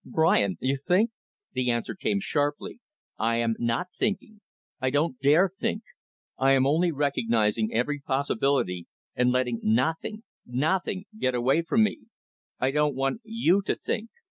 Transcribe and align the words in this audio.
"Brian! 0.03 0.57
You 0.59 0.77
think" 0.77 1.11
The 1.53 1.69
answer 1.69 1.93
came 1.93 2.19
sharply, 2.19 2.79
"I 3.19 3.35
am 3.35 3.53
not 3.59 3.89
thinking. 3.95 4.41
I 4.79 4.89
don't 4.89 5.19
dare 5.19 5.47
think. 5.47 5.83
I 6.39 6.53
am 6.53 6.65
only 6.65 6.91
recognizing 6.91 7.71
every 7.71 7.99
possibility 7.99 8.87
and 9.15 9.29
letting 9.31 9.59
nothing, 9.61 10.23
nothing, 10.43 11.05
get 11.19 11.35
away 11.35 11.61
from 11.61 11.83
me. 11.83 11.99
I 12.59 12.71
don't 12.71 12.95
want 12.95 13.21
you 13.23 13.61
to 13.61 13.75
think. 13.75 14.09